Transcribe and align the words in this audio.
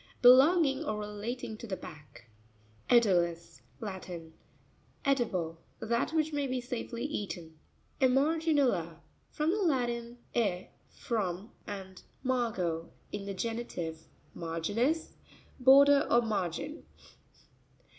Belonging 0.23 0.83
or 0.83 0.97
relating 0.97 1.57
to 1.57 1.67
the 1.67 1.77
back. 1.77 2.25
E'puuis.—Latin. 2.89 4.33
Edible; 5.05 5.59
that 5.79 6.11
which 6.11 6.33
may 6.33 6.47
be 6.47 6.59
safely 6.59 7.05
eaten. 7.05 7.59
Emarei'nuta.—From 8.01 9.51
the 9.51 9.61
Latin, 9.61 10.17
e, 10.35 10.69
from, 10.89 11.51
and 11.67 12.01
margo, 12.23 12.89
in 13.11 13.27
the 13.27 13.35
genitive, 13.35 14.07
marginis, 14.35 15.11
border 15.59 16.07
or 16.09 16.23
margin. 16.23 16.83